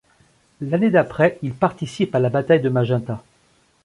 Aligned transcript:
L'année 0.61 0.89
d'après, 0.89 1.37
il 1.43 1.53
participe 1.53 2.15
à 2.15 2.19
la 2.19 2.29
bataille 2.31 2.59
de 2.61 2.69
Magenta. 2.69 3.23